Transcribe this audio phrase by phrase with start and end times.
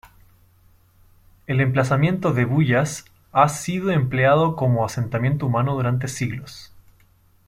[1.45, 6.71] El emplazamiento de Bullas ha sido empleado como asentamiento humano durante siglos.